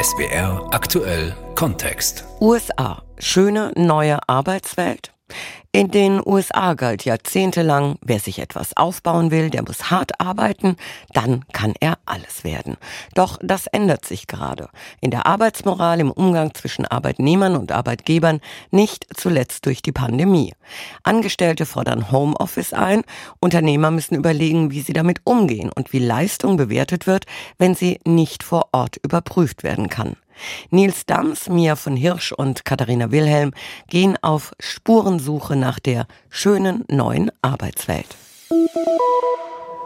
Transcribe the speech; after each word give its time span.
SBR 0.00 0.68
aktuell 0.72 1.34
Kontext. 1.54 2.24
USA. 2.40 3.02
Schöne 3.18 3.72
neue 3.76 4.18
Arbeitswelt. 4.28 5.12
In 5.74 5.90
den 5.90 6.20
USA 6.22 6.74
galt 6.74 7.06
jahrzehntelang, 7.06 7.96
wer 8.02 8.20
sich 8.20 8.40
etwas 8.40 8.76
aufbauen 8.76 9.30
will, 9.30 9.48
der 9.48 9.62
muss 9.62 9.90
hart 9.90 10.20
arbeiten, 10.20 10.76
dann 11.14 11.46
kann 11.54 11.72
er 11.80 11.98
alles 12.04 12.44
werden. 12.44 12.76
Doch 13.14 13.38
das 13.42 13.68
ändert 13.68 14.04
sich 14.04 14.26
gerade. 14.26 14.68
In 15.00 15.10
der 15.10 15.24
Arbeitsmoral, 15.24 16.00
im 16.00 16.10
Umgang 16.10 16.52
zwischen 16.52 16.84
Arbeitnehmern 16.84 17.56
und 17.56 17.72
Arbeitgebern, 17.72 18.40
nicht 18.70 19.06
zuletzt 19.16 19.64
durch 19.64 19.80
die 19.80 19.92
Pandemie. 19.92 20.52
Angestellte 21.04 21.64
fordern 21.64 22.12
Homeoffice 22.12 22.74
ein, 22.74 23.02
Unternehmer 23.40 23.90
müssen 23.90 24.14
überlegen, 24.14 24.72
wie 24.72 24.82
sie 24.82 24.92
damit 24.92 25.22
umgehen 25.24 25.70
und 25.74 25.94
wie 25.94 26.00
Leistung 26.00 26.58
bewertet 26.58 27.06
wird, 27.06 27.24
wenn 27.56 27.74
sie 27.74 27.98
nicht 28.04 28.42
vor 28.42 28.68
Ort 28.72 28.98
überprüft 29.02 29.62
werden 29.62 29.88
kann. 29.88 30.16
Nils 30.70 31.06
Dams, 31.06 31.48
Mia 31.48 31.76
von 31.76 31.96
Hirsch 31.96 32.32
und 32.32 32.64
Katharina 32.64 33.10
Wilhelm 33.10 33.52
gehen 33.88 34.16
auf 34.22 34.52
Spurensuche 34.60 35.56
nach 35.56 35.78
der 35.78 36.06
schönen 36.30 36.84
neuen 36.88 37.30
Arbeitswelt. 37.42 38.16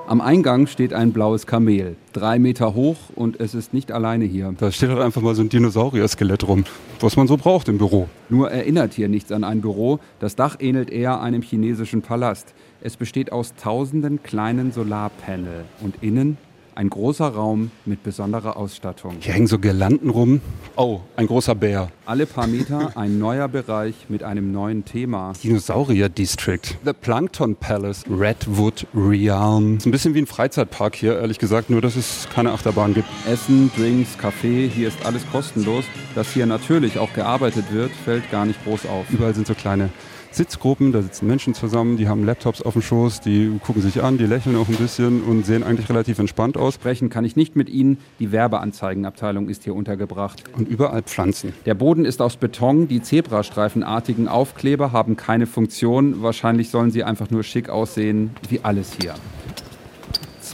Am 0.08 0.20
Eingang 0.20 0.68
steht 0.68 0.92
ein 0.92 1.12
blaues 1.12 1.48
Kamel, 1.48 1.96
drei 2.12 2.38
Meter 2.38 2.74
hoch 2.74 2.96
und 3.16 3.40
es 3.40 3.54
ist 3.54 3.74
nicht 3.74 3.90
alleine 3.90 4.24
hier. 4.24 4.54
Da 4.56 4.70
steht 4.70 4.90
halt 4.90 5.00
einfach 5.00 5.20
mal 5.20 5.34
so 5.34 5.42
ein 5.42 5.48
Dinosaurier-Skelett 5.48 6.46
rum, 6.46 6.64
was 7.00 7.16
man 7.16 7.26
so 7.26 7.36
braucht 7.36 7.68
im 7.68 7.78
Büro. 7.78 8.08
Nur 8.28 8.52
erinnert 8.52 8.94
hier 8.94 9.08
nichts 9.08 9.32
an 9.32 9.42
ein 9.42 9.62
Büro. 9.62 9.98
Das 10.20 10.36
Dach 10.36 10.56
ähnelt 10.60 10.90
eher 10.90 11.20
einem 11.20 11.42
chinesischen 11.42 12.02
Palast. 12.02 12.54
Es 12.80 12.96
besteht 12.96 13.32
aus 13.32 13.56
tausenden 13.56 14.22
kleinen 14.22 14.70
Solarpanel 14.70 15.64
und 15.80 15.96
innen 16.02 16.38
ein 16.76 16.90
großer 16.90 17.28
Raum 17.28 17.70
mit 17.86 18.02
besonderer 18.02 18.56
Ausstattung. 18.56 19.16
Hier 19.20 19.32
hängen 19.32 19.46
so 19.46 19.58
Girlanden 19.58 20.10
rum. 20.10 20.42
Oh, 20.76 21.00
ein 21.16 21.26
großer 21.26 21.54
Bär. 21.54 21.88
Alle 22.04 22.26
paar 22.26 22.46
Meter 22.46 22.92
ein 22.96 23.18
neuer 23.18 23.48
Bereich 23.48 23.94
mit 24.08 24.22
einem 24.22 24.52
neuen 24.52 24.84
Thema. 24.84 25.32
Dinosaurier 25.42 26.10
District. 26.10 26.60
The 26.84 26.92
Plankton 26.92 27.56
Palace. 27.56 28.04
Redwood 28.10 28.86
Realm. 28.94 29.78
Ist 29.78 29.86
ein 29.86 29.90
bisschen 29.90 30.12
wie 30.14 30.20
ein 30.20 30.26
Freizeitpark 30.26 30.94
hier, 30.94 31.18
ehrlich 31.18 31.38
gesagt, 31.38 31.70
nur 31.70 31.80
dass 31.80 31.96
es 31.96 32.28
keine 32.34 32.52
Achterbahn 32.52 32.92
gibt. 32.92 33.08
Essen, 33.26 33.70
Drinks, 33.74 34.18
Kaffee, 34.18 34.68
hier 34.68 34.88
ist 34.88 35.04
alles 35.06 35.22
kostenlos. 35.32 35.84
Dass 36.14 36.30
hier 36.32 36.44
natürlich 36.44 36.98
auch 36.98 37.12
gearbeitet 37.14 37.72
wird, 37.72 37.90
fällt 38.04 38.30
gar 38.30 38.44
nicht 38.44 38.62
groß 38.64 38.84
auf. 38.86 39.10
Überall 39.10 39.34
sind 39.34 39.46
so 39.46 39.54
kleine 39.54 39.88
Sitzgruppen, 40.36 40.92
da 40.92 41.00
sitzen 41.00 41.26
Menschen 41.26 41.54
zusammen, 41.54 41.96
die 41.96 42.08
haben 42.08 42.24
Laptops 42.24 42.60
auf 42.60 42.74
dem 42.74 42.82
Schoß, 42.82 43.22
die 43.22 43.58
gucken 43.64 43.80
sich 43.80 44.02
an, 44.02 44.18
die 44.18 44.26
lächeln 44.26 44.54
auch 44.56 44.68
ein 44.68 44.76
bisschen 44.76 45.22
und 45.22 45.46
sehen 45.46 45.62
eigentlich 45.62 45.88
relativ 45.88 46.18
entspannt 46.18 46.58
aus. 46.58 46.74
Sprechen 46.74 47.08
kann 47.08 47.24
ich 47.24 47.36
nicht 47.36 47.56
mit 47.56 47.70
ihnen. 47.70 47.96
Die 48.18 48.32
Werbeanzeigenabteilung 48.32 49.48
ist 49.48 49.64
hier 49.64 49.74
untergebracht. 49.74 50.44
Und 50.52 50.68
überall 50.68 51.02
Pflanzen. 51.02 51.54
Der 51.64 51.74
Boden 51.74 52.04
ist 52.04 52.20
aus 52.20 52.36
Beton. 52.36 52.86
Die 52.86 53.00
zebrastreifenartigen 53.00 54.28
Aufkleber 54.28 54.92
haben 54.92 55.16
keine 55.16 55.46
Funktion. 55.46 56.22
Wahrscheinlich 56.22 56.68
sollen 56.68 56.90
sie 56.90 57.02
einfach 57.02 57.30
nur 57.30 57.42
schick 57.42 57.70
aussehen, 57.70 58.32
wie 58.50 58.60
alles 58.62 58.92
hier. 59.00 59.14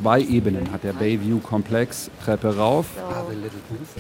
Zwei 0.03 0.21
Ebenen 0.21 0.73
hat 0.73 0.83
der 0.83 0.95
Bayview-Komplex. 0.95 2.11
Treppe 2.25 2.57
rauf. 2.57 2.87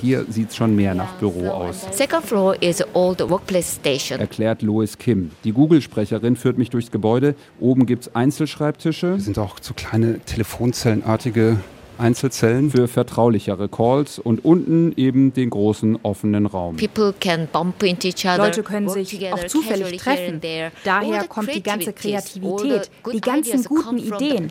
Hier 0.01 0.25
sieht 0.29 0.51
es 0.51 0.57
schon 0.57 0.75
mehr 0.75 0.97
nach 0.97 1.13
Büro 1.15 1.49
aus. 1.49 1.87
Second 1.93 2.25
floor 2.25 2.61
is 2.61 2.83
old 2.93 3.21
workplace 3.31 3.77
station. 3.77 4.19
Erklärt 4.19 4.63
Lois 4.63 4.99
Kim. 4.99 5.31
Die 5.45 5.53
Google-Sprecherin 5.53 6.35
führt 6.35 6.59
mich 6.59 6.71
durchs 6.71 6.91
Gebäude. 6.91 7.37
Oben 7.61 7.87
gibt 7.87 8.03
es 8.03 8.17
Einzelschreibtische. 8.17 9.13
Das 9.13 9.27
sind 9.27 9.39
auch 9.39 9.59
so 9.61 9.75
kleine 9.75 10.19
Telefonzellenartige 10.19 11.59
Einzelzellen 12.03 12.71
für 12.71 12.89
vertraulichere 12.89 13.69
Calls 13.69 14.19
und 14.19 14.45
unten 14.45 14.93
eben 14.97 15.33
den 15.33 15.51
großen 15.51 16.01
offenen 16.03 16.47
Raum. 16.47 16.77
Leute 16.77 18.63
können 18.65 18.89
sich 18.89 19.33
auch 19.33 19.47
zufällig 19.47 19.99
treffen. 19.99 20.41
Daher 20.85 21.25
kommt 21.29 21.55
die 21.55 21.63
ganze 21.63 21.93
Kreativität, 21.93 22.91
die 23.13 23.21
ganzen 23.21 23.63
guten 23.65 23.99
Ideen. 23.99 24.51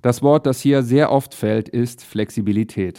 Das 0.00 0.22
Wort, 0.22 0.46
das 0.46 0.60
hier 0.60 0.82
sehr 0.82 1.12
oft 1.12 1.34
fällt, 1.34 1.68
ist 1.68 2.02
Flexibilität. 2.02 2.98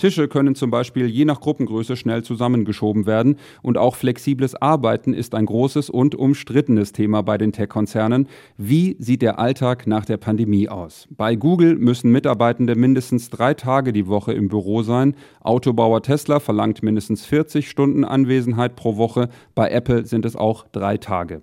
Tische 0.00 0.28
können 0.28 0.54
zum 0.54 0.70
Beispiel 0.70 1.06
je 1.06 1.24
nach 1.26 1.40
Gruppengröße 1.40 1.96
schnell 1.96 2.22
zusammengeschoben 2.22 3.04
werden 3.06 3.36
und 3.60 3.76
auch 3.76 3.96
flexibles 3.96 4.54
Arbeiten 4.54 5.12
ist 5.12 5.34
ein 5.34 5.44
großes 5.44 5.90
und 5.90 6.14
umstrittenes 6.14 6.92
Thema 6.92 7.22
bei 7.22 7.36
den 7.36 7.52
Tech-Konzernen. 7.52 8.28
Wie 8.56 8.96
sieht 8.98 9.20
der 9.20 9.38
Alltag 9.38 9.86
nach 9.86 10.06
der 10.06 10.16
Pandemie 10.16 10.37
Pandemie 10.38 10.68
aus. 10.68 11.08
Bei 11.10 11.34
Google 11.34 11.74
müssen 11.74 12.12
Mitarbeitende 12.12 12.76
mindestens 12.76 13.28
drei 13.28 13.54
Tage 13.54 13.92
die 13.92 14.06
Woche 14.06 14.32
im 14.32 14.46
Büro 14.46 14.84
sein. 14.84 15.16
Autobauer 15.40 16.00
Tesla 16.00 16.38
verlangt 16.38 16.80
mindestens 16.80 17.26
40 17.26 17.68
Stunden 17.68 18.04
Anwesenheit 18.04 18.76
pro 18.76 18.96
Woche. 18.96 19.30
Bei 19.56 19.68
Apple 19.70 20.06
sind 20.06 20.24
es 20.24 20.36
auch 20.36 20.68
drei 20.70 20.96
Tage. 20.96 21.42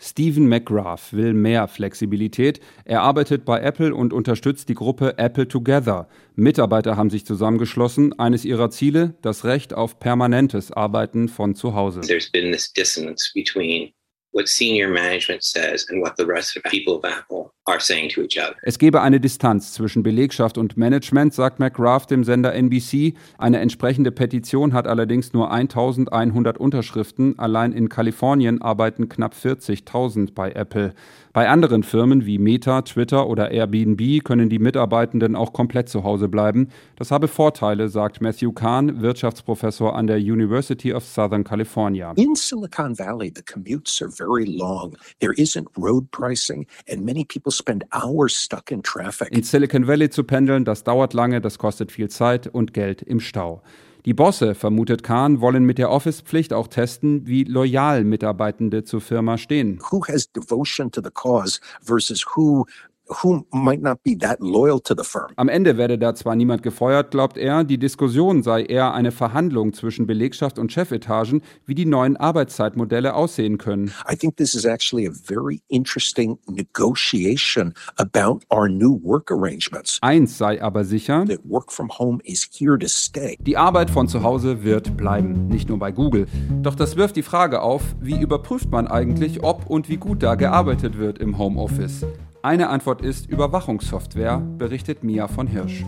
Stephen 0.00 0.48
McGrath 0.48 1.12
will 1.12 1.34
mehr 1.34 1.68
Flexibilität. 1.68 2.60
Er 2.86 3.02
arbeitet 3.02 3.44
bei 3.44 3.60
Apple 3.60 3.94
und 3.94 4.14
unterstützt 4.14 4.70
die 4.70 4.74
Gruppe 4.74 5.18
Apple 5.18 5.46
Together. 5.46 6.08
Mitarbeiter 6.36 6.96
haben 6.96 7.10
sich 7.10 7.26
zusammengeschlossen. 7.26 8.18
Eines 8.18 8.46
ihrer 8.46 8.70
Ziele, 8.70 9.16
das 9.20 9.44
Recht 9.44 9.74
auf 9.74 10.00
permanentes 10.00 10.72
Arbeiten 10.72 11.28
von 11.28 11.54
zu 11.54 11.74
Hause. 11.74 12.00
There's 12.00 12.30
been 12.30 12.52
this 12.52 12.72
dissonance 12.72 13.30
between 13.34 13.92
what 14.34 14.48
senior 14.48 14.88
management 14.88 15.44
says 15.44 15.86
and 15.88 16.02
what 16.02 16.16
the 16.16 16.26
rest 16.26 16.56
of 16.56 16.62
the 16.64 16.68
people 16.68 16.96
of 16.96 17.04
Apple 17.04 17.54
are 17.66 17.80
saying 17.80 18.10
to 18.10 18.22
each 18.22 18.38
other. 18.38 18.54
Es 18.62 18.78
gebe 18.78 19.00
eine 19.00 19.20
Distanz 19.20 19.72
zwischen 19.72 20.02
Belegschaft 20.02 20.58
und 20.58 20.76
Management, 20.76 21.34
sagt 21.34 21.60
McGrath 21.60 22.10
dem 22.10 22.24
Sender 22.24 22.54
NBC. 22.54 23.14
Eine 23.38 23.60
entsprechende 23.60 24.12
Petition 24.12 24.72
hat 24.72 24.86
allerdings 24.86 25.32
nur 25.32 25.50
1100 25.50 26.58
Unterschriften. 26.58 27.38
Allein 27.38 27.72
in 27.72 27.88
Kalifornien 27.88 28.60
arbeiten 28.60 29.08
knapp 29.08 29.34
40.000 29.34 30.34
bei 30.34 30.52
Apple. 30.52 30.94
Bei 31.32 31.48
anderen 31.48 31.82
Firmen 31.82 32.26
wie 32.26 32.38
Meta, 32.38 32.82
Twitter 32.82 33.26
oder 33.26 33.50
Airbnb 33.50 34.22
können 34.22 34.48
die 34.48 34.60
Mitarbeitenden 34.60 35.34
auch 35.34 35.52
komplett 35.52 35.88
zu 35.88 36.04
Hause 36.04 36.28
bleiben. 36.28 36.68
Das 36.94 37.10
habe 37.10 37.26
Vorteile, 37.26 37.88
sagt 37.88 38.20
Matthew 38.20 38.52
Kahn, 38.52 39.02
Wirtschaftsprofessor 39.02 39.96
an 39.96 40.06
der 40.06 40.18
University 40.18 40.92
of 40.92 41.04
Southern 41.04 41.42
California. 41.42 42.12
In 42.14 42.36
Silicon 42.36 42.96
Valley, 42.96 43.32
the 43.34 43.42
commutes 43.42 44.00
are 44.00 44.10
very 44.10 44.44
long. 44.44 44.96
There 45.18 45.34
isn't 45.36 45.66
road 45.76 46.08
pricing 46.12 46.66
and 46.88 47.04
many 47.04 47.24
people 47.24 47.50
spend 47.56 47.84
hours 47.92 48.32
stuck 48.32 48.70
in 48.70 48.82
traffic. 48.82 49.30
In 49.30 49.42
Silicon 49.42 49.86
Valley 49.86 50.10
zu 50.10 50.24
pendeln, 50.24 50.64
das 50.64 50.84
dauert 50.84 51.14
lange, 51.14 51.40
das 51.40 51.58
kostet 51.58 51.92
viel 51.92 52.08
Zeit 52.08 52.46
und 52.46 52.74
Geld 52.74 53.02
im 53.02 53.20
Stau. 53.20 53.62
Die 54.04 54.12
Bosse, 54.12 54.54
vermutet 54.54 55.02
Kahn, 55.02 55.40
wollen 55.40 55.64
mit 55.64 55.78
der 55.78 55.90
Office-Pflicht 55.90 56.52
auch 56.52 56.68
testen, 56.68 57.26
wie 57.26 57.44
loyal 57.44 58.04
Mitarbeitende 58.04 58.84
zur 58.84 59.00
Firma 59.00 59.38
stehen. 59.38 59.78
Who 59.90 60.04
has 60.06 60.30
devotion 60.30 60.90
to 60.92 61.00
the 61.02 61.10
cause 61.10 61.58
versus 61.82 62.26
who 62.36 62.66
who 63.06 63.46
might 63.52 63.82
not 63.82 64.02
be 64.02 64.16
that 64.18 64.40
loyal 64.40 64.80
to 64.80 64.94
the 64.94 65.04
firm. 65.04 65.32
Am 65.36 65.48
Ende 65.48 65.76
werde 65.76 65.98
da 65.98 66.14
zwar 66.14 66.36
niemand 66.36 66.62
gefeuert, 66.62 67.10
glaubt 67.10 67.36
er, 67.36 67.64
die 67.64 67.78
Diskussion 67.78 68.42
sei 68.42 68.62
eher 68.62 68.94
eine 68.94 69.12
Verhandlung 69.12 69.72
zwischen 69.72 70.06
Belegschaft 70.06 70.58
und 70.58 70.72
Chefetagen, 70.72 71.42
wie 71.66 71.74
die 71.74 71.86
neuen 71.86 72.16
Arbeitszeitmodelle 72.16 73.14
aussehen 73.14 73.58
können. 73.58 73.92
I 74.10 74.16
think 74.16 74.36
this 74.36 74.54
is 74.54 74.64
actually 74.64 75.06
a 75.06 75.12
very 75.12 75.60
interesting 75.68 76.38
negotiation 76.48 77.74
about 77.96 78.40
our 78.50 78.68
new 78.68 79.00
work 79.02 79.30
arrangements. 79.30 79.98
Eins 80.00 80.38
sei 80.38 80.62
aber 80.62 80.84
sicher, 80.84 81.24
that 81.26 81.40
work 81.44 81.70
from 81.70 81.90
home 81.90 82.20
is 82.24 82.48
here 82.50 82.78
to 82.78 82.88
stay. 82.88 83.36
Die 83.40 83.56
Arbeit 83.56 83.90
von 83.90 84.08
zu 84.08 84.22
Hause 84.22 84.64
wird 84.64 84.96
bleiben, 84.96 85.48
nicht 85.48 85.68
nur 85.68 85.78
bei 85.78 85.92
Google. 85.92 86.26
Doch 86.62 86.74
das 86.74 86.96
wirft 86.96 87.16
die 87.16 87.22
Frage 87.22 87.62
auf, 87.62 87.82
wie 88.00 88.20
überprüft 88.20 88.70
man 88.70 88.86
eigentlich, 88.86 89.42
ob 89.42 89.68
und 89.68 89.88
wie 89.88 89.96
gut 89.96 90.22
da 90.22 90.34
gearbeitet 90.34 90.98
wird 90.98 91.18
im 91.18 91.38
Homeoffice? 91.38 92.06
Eine 92.44 92.68
Antwort 92.68 93.00
ist 93.00 93.24
Überwachungssoftware, 93.30 94.36
berichtet 94.36 95.02
Mia 95.02 95.28
von 95.28 95.46
Hirsch. 95.46 95.82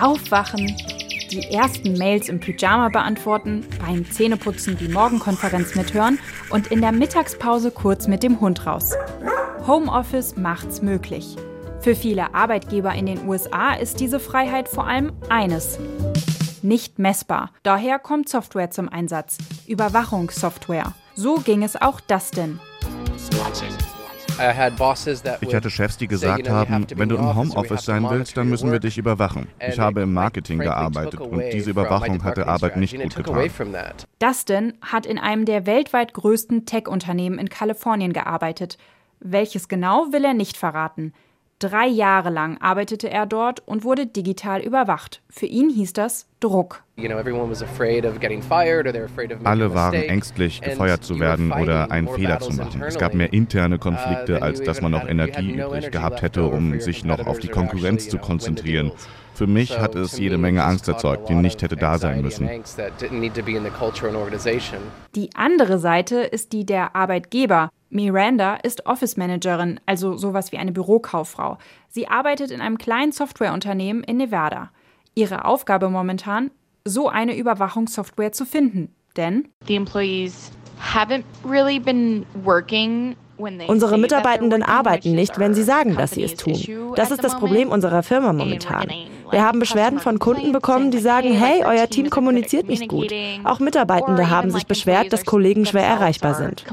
Aufwachen, 0.00 0.74
die 1.30 1.42
ersten 1.52 1.92
Mails 1.98 2.30
im 2.30 2.40
Pyjama 2.40 2.88
beantworten, 2.88 3.66
beim 3.78 4.10
Zähneputzen 4.10 4.78
die 4.78 4.88
Morgenkonferenz 4.88 5.74
mithören 5.74 6.18
und 6.48 6.68
in 6.68 6.80
der 6.80 6.92
Mittagspause 6.92 7.70
kurz 7.70 8.08
mit 8.08 8.22
dem 8.22 8.40
Hund 8.40 8.64
raus. 8.64 8.94
Homeoffice 9.66 10.38
macht's 10.38 10.80
möglich. 10.80 11.36
Für 11.80 11.94
viele 11.94 12.34
Arbeitgeber 12.34 12.94
in 12.94 13.04
den 13.04 13.28
USA 13.28 13.74
ist 13.74 14.00
diese 14.00 14.20
Freiheit 14.20 14.70
vor 14.70 14.86
allem 14.86 15.12
eines. 15.28 15.78
Nicht 16.62 16.98
messbar. 16.98 17.50
Daher 17.62 17.98
kommt 17.98 18.30
Software 18.30 18.70
zum 18.70 18.88
Einsatz. 18.88 19.36
Überwachungssoftware. 19.66 20.94
So 21.14 21.34
ging 21.34 21.62
es 21.62 21.76
auch 21.76 22.00
Dustin. 22.00 22.58
Ich 25.40 25.54
hatte 25.54 25.70
Chefs, 25.70 25.96
die 25.96 26.08
gesagt 26.08 26.48
haben, 26.48 26.86
wenn 26.94 27.08
du 27.08 27.16
im 27.16 27.34
Homeoffice 27.34 27.84
sein 27.84 28.08
willst, 28.08 28.36
dann 28.36 28.48
müssen 28.48 28.70
wir 28.70 28.78
dich 28.78 28.98
überwachen. 28.98 29.48
Ich 29.66 29.78
habe 29.78 30.02
im 30.02 30.12
Marketing 30.12 30.58
gearbeitet 30.58 31.20
und 31.20 31.42
diese 31.52 31.70
Überwachung 31.70 32.22
hat 32.24 32.36
der 32.36 32.48
Arbeit 32.48 32.76
nicht 32.76 32.96
gut 33.00 33.14
getan. 33.14 33.48
Dustin 34.18 34.74
hat 34.82 35.06
in 35.06 35.18
einem 35.18 35.44
der 35.44 35.66
weltweit 35.66 36.14
größten 36.14 36.66
Tech-Unternehmen 36.66 37.38
in 37.38 37.48
Kalifornien 37.48 38.12
gearbeitet. 38.12 38.78
Welches 39.20 39.68
genau 39.68 40.12
will 40.12 40.24
er 40.24 40.34
nicht 40.34 40.56
verraten. 40.56 41.12
Drei 41.60 41.88
Jahre 41.88 42.30
lang 42.30 42.56
arbeitete 42.58 43.10
er 43.10 43.26
dort 43.26 43.66
und 43.66 43.82
wurde 43.82 44.06
digital 44.06 44.60
überwacht. 44.60 45.22
Für 45.28 45.46
ihn 45.46 45.70
hieß 45.70 45.92
das 45.92 46.28
Druck. 46.38 46.84
Alle 49.42 49.74
waren 49.74 49.94
ängstlich, 49.94 50.60
gefeuert 50.60 51.02
zu 51.02 51.18
werden 51.18 51.50
oder 51.50 51.90
einen 51.90 52.06
Fehler 52.06 52.38
zu 52.38 52.52
machen. 52.52 52.80
Es 52.82 52.96
gab 52.96 53.14
mehr 53.14 53.32
interne 53.32 53.74
uh, 53.74 53.78
Konflikte, 53.78 54.40
als 54.40 54.62
dass 54.62 54.80
man 54.80 54.92
noch 54.92 55.08
Energie 55.08 55.50
übrig 55.50 55.90
gehabt 55.90 56.22
hätte, 56.22 56.44
um 56.44 56.78
sich 56.78 57.04
noch 57.04 57.26
auf 57.26 57.40
die 57.40 57.48
Konkurrenz 57.48 58.08
zu 58.08 58.18
konzentrieren. 58.18 58.92
Für 59.34 59.48
mich 59.48 59.80
hat 59.80 59.96
es 59.96 60.16
jede 60.16 60.38
Menge 60.38 60.62
Angst 60.64 60.86
erzeugt, 60.86 61.28
die 61.28 61.34
nicht 61.34 61.62
hätte 61.62 61.76
da 61.76 61.98
sein 61.98 62.22
müssen. 62.22 62.48
Die 65.14 65.30
andere 65.34 65.78
Seite 65.78 66.16
ist 66.20 66.52
die 66.52 66.66
der 66.66 66.94
Arbeitgeber. 66.94 67.70
Miranda 67.90 68.56
ist 68.56 68.86
Office 68.86 69.16
Managerin, 69.16 69.80
also 69.86 70.16
sowas 70.16 70.52
wie 70.52 70.58
eine 70.58 70.72
Bürokauffrau. 70.72 71.58
Sie 71.88 72.08
arbeitet 72.08 72.50
in 72.50 72.60
einem 72.60 72.78
kleinen 72.78 73.12
Softwareunternehmen 73.12 74.04
in 74.04 74.18
Nevada. 74.18 74.70
Ihre 75.14 75.44
Aufgabe 75.44 75.88
momentan, 75.88 76.50
so 76.84 77.08
eine 77.08 77.36
Überwachungssoftware 77.36 78.32
zu 78.32 78.44
finden. 78.44 78.94
Denn 79.16 79.48
the 79.66 79.76
employees 79.76 80.52
haven't 80.78 81.24
really 81.44 81.80
been 81.80 82.24
working 82.44 83.16
Unsere 83.38 83.98
Mitarbeitenden 83.98 84.62
arbeiten 84.62 85.12
nicht, 85.12 85.38
wenn 85.38 85.54
sie 85.54 85.62
sagen, 85.62 85.96
dass 85.96 86.12
sie 86.12 86.24
es 86.24 86.34
tun. 86.34 86.60
Das 86.96 87.10
ist 87.10 87.22
das 87.22 87.36
Problem 87.36 87.70
unserer 87.70 88.02
Firma 88.02 88.32
momentan. 88.32 88.88
Wir 89.30 89.44
haben 89.44 89.60
Beschwerden 89.60 89.98
von 90.00 90.18
Kunden 90.18 90.52
bekommen, 90.52 90.90
die 90.90 90.98
sagen, 90.98 91.32
hey, 91.32 91.62
euer 91.64 91.88
Team 91.88 92.10
kommuniziert 92.10 92.66
nicht 92.68 92.88
gut. 92.88 93.12
Auch 93.44 93.60
Mitarbeitende 93.60 94.30
haben 94.30 94.50
sich 94.50 94.66
beschwert, 94.66 95.12
dass 95.12 95.24
Kollegen 95.24 95.66
schwer 95.66 95.84
erreichbar 95.84 96.34
sind. 96.34 96.64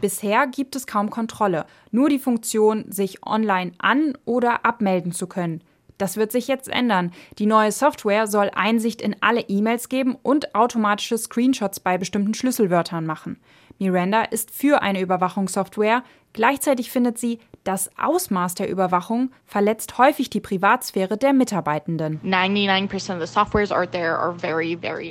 Bisher 0.00 0.46
gibt 0.46 0.76
es 0.76 0.86
kaum 0.86 1.08
Kontrolle, 1.08 1.64
nur 1.90 2.10
die 2.10 2.18
Funktion, 2.18 2.84
sich 2.90 3.26
online 3.26 3.72
an- 3.78 4.12
oder 4.26 4.66
abmelden 4.66 5.12
zu 5.12 5.26
können. 5.26 5.62
Das 5.98 6.16
wird 6.16 6.32
sich 6.32 6.48
jetzt 6.48 6.68
ändern. 6.68 7.12
Die 7.38 7.46
neue 7.46 7.70
Software 7.72 8.26
soll 8.26 8.50
Einsicht 8.54 9.00
in 9.00 9.16
alle 9.20 9.42
E-Mails 9.42 9.88
geben 9.88 10.16
und 10.22 10.54
automatische 10.54 11.18
Screenshots 11.18 11.80
bei 11.80 11.98
bestimmten 11.98 12.34
Schlüsselwörtern 12.34 13.06
machen. 13.06 13.38
Miranda 13.78 14.22
ist 14.22 14.50
für 14.50 14.82
eine 14.82 15.00
Überwachungssoftware, 15.00 16.02
gleichzeitig 16.32 16.90
findet 16.90 17.18
sie, 17.18 17.38
das 17.64 17.90
Ausmaß 17.98 18.54
der 18.54 18.68
Überwachung 18.68 19.30
verletzt 19.46 19.96
häufig 19.98 20.30
die 20.30 20.40
Privatsphäre 20.40 21.16
der 21.16 21.32
Mitarbeitenden. 21.32 22.20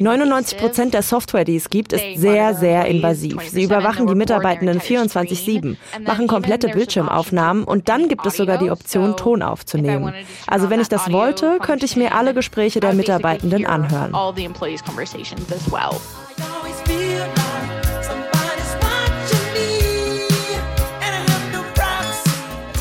99 0.01 0.57
Prozent 0.59 0.93
der 0.93 1.01
Software, 1.01 1.45
die 1.45 1.55
es 1.55 1.69
gibt, 1.69 1.93
ist 1.93 2.21
sehr, 2.21 2.53
sehr 2.53 2.85
invasiv. 2.85 3.41
Sie 3.41 3.63
überwachen 3.63 4.07
die 4.07 4.15
Mitarbeitenden 4.15 4.79
24-7, 4.79 5.77
machen 6.05 6.27
komplette 6.27 6.69
Bildschirmaufnahmen 6.69 7.63
und 7.63 7.89
dann 7.89 8.07
gibt 8.07 8.25
es 8.25 8.37
sogar 8.37 8.59
die 8.59 8.69
Option, 8.71 9.17
Ton 9.17 9.41
aufzunehmen. 9.41 10.13
Also 10.47 10.69
wenn 10.69 10.79
ich 10.79 10.89
das 10.89 11.11
wollte, 11.11 11.57
könnte 11.59 11.85
ich 11.85 11.95
mir 11.95 12.13
alle 12.15 12.33
Gespräche 12.33 12.79
der 12.79 12.93
Mitarbeitenden 12.93 13.65
anhören. 13.65 14.13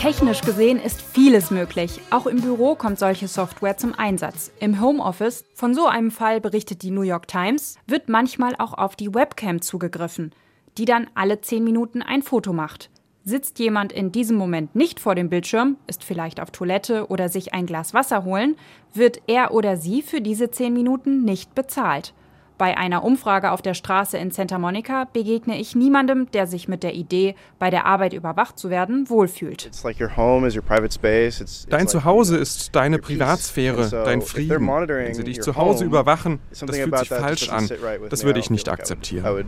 Technisch 0.03 0.41
gesehen 0.41 0.81
ist 0.81 1.01
vieles 1.01 1.53
möglich. 1.53 2.01
Auch 2.11 2.27
im 2.27 2.41
Büro 2.41 2.75
kommt 2.75 2.99
solche 2.99 3.29
Software 3.29 3.77
zum 3.77 3.95
Einsatz. 3.97 4.51
Im 4.59 4.81
Homeoffice, 4.81 5.45
von 5.55 5.75
so 5.75 5.87
einem 5.87 6.11
Fall 6.11 6.41
berichtet 6.41 6.83
die 6.83 6.91
New 6.91 7.03
York 7.03 7.29
Times, 7.29 7.77
wird 7.87 8.09
manchmal 8.09 8.57
auch 8.59 8.73
auf 8.75 8.97
die 8.97 9.15
Webcam 9.15 9.63
zugegriffen, 9.63 10.35
die 10.77 10.87
dann 10.87 11.09
alle 11.15 11.41
10 11.41 11.63
Minuten 11.63 12.03
ein 12.03 12.23
Foto 12.23 12.53
macht. 12.53 12.91
Sitzt 13.23 13.61
jemand 13.61 13.93
in 13.93 14.11
diesem 14.11 14.37
Moment 14.37 14.75
nicht 14.75 14.99
vor 14.99 15.15
dem 15.15 15.31
Bildschirm, 15.31 15.77
ist 15.87 16.03
vielleicht 16.03 16.41
auf 16.41 16.51
Toilette 16.51 17.07
oder 17.07 17.29
sich 17.29 17.55
ein 17.55 17.67
Glas 17.67 17.95
Wasser 17.95 18.25
holen, 18.25 18.57
wird 18.95 19.23
er 19.29 19.55
oder 19.55 19.77
sie 19.77 20.03
für 20.03 20.21
diese 20.21 20.51
10 20.51 20.73
Minuten 20.73 21.23
nicht 21.23 21.55
bezahlt. 21.55 22.13
Bei 22.63 22.79
einer 22.79 23.03
Umfrage 23.03 23.51
auf 23.51 23.61
der 23.61 23.75
Straße 23.75 24.17
in 24.19 24.31
Santa 24.31 24.57
Monica 24.57 25.09
begegne 25.13 25.59
ich 25.59 25.75
niemandem, 25.75 26.31
der 26.31 26.47
sich 26.47 26.69
mit 26.69 26.85
der 26.85 26.95
Idee, 26.95 27.35
bei 27.59 27.71
der 27.71 27.87
Arbeit 27.87 28.13
überwacht 28.13 28.57
zu 28.57 28.71
werden, 28.71 29.11
wohlfühlt. 29.11 29.69
Dein 31.71 31.89
Zuhause 31.89 32.37
ist 32.37 32.77
deine 32.77 32.99
Privatsphäre, 33.01 33.91
dein 33.91 34.23
Frieden. 34.23 34.69
Wenn 34.69 35.15
sie 35.15 35.25
dich 35.25 35.43
zu 35.43 35.57
Hause 35.57 35.85
überwachen, 35.85 36.39
das 36.51 36.61
fühlt 36.61 36.99
sich 36.99 37.09
falsch 37.09 37.49
an. 37.49 37.69
Das 38.09 38.23
würde 38.23 38.39
ich 38.39 38.49
nicht 38.49 38.69
akzeptieren. 38.69 39.45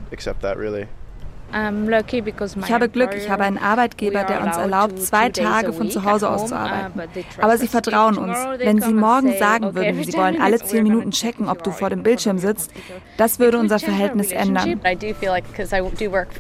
Ich 1.55 2.73
habe 2.73 2.89
Glück, 2.89 3.15
ich 3.17 3.31
habe 3.31 3.45
einen 3.45 3.59
Arbeitgeber, 3.59 4.25
der 4.25 4.43
uns 4.43 4.57
erlaubt, 4.57 5.01
zwei 5.01 5.29
Tage 5.29 5.73
von 5.73 5.89
zu 5.89 6.05
Hause 6.05 6.29
aus 6.29 6.47
zu 6.47 6.57
arbeiten. 6.57 7.01
Aber 7.41 7.57
sie 7.59 7.69
vertrauen 7.69 8.19
uns. 8.19 8.37
Wenn 8.59 8.81
sie 8.81 8.93
morgen 8.93 9.33
sagen 9.39 9.75
würden, 9.75 10.03
sie 10.03 10.15
wollen 10.15 10.43
alle 10.43 10.59
zehn 10.59 10.83
Minuten 10.83 11.13
checken, 11.13 11.49
ob 11.49 11.63
du 11.63 11.71
vor 11.71 11.91
dem 11.91 12.03
Bildschirm 12.03 12.39
sitzt, 12.39 12.73
das 13.17 13.39
würde 13.39 13.59
unser 13.59 13.79
Verhältnis 13.79 14.33
ändern. 14.33 14.81